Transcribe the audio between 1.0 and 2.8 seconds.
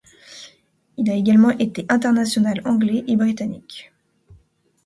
a également été international